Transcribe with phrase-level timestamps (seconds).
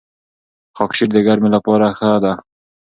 [0.77, 2.33] خاکشیر د ګرمۍ لپاره ښه دی.